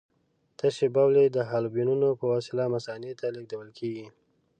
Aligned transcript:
تشې 0.57 0.87
بولې 0.95 1.25
د 1.29 1.37
حالبیونو 1.49 2.09
په 2.19 2.25
وسیله 2.33 2.63
مثانې 2.75 3.11
ته 3.19 3.25
لېږدول 3.35 3.69
کېږي. 3.77 4.07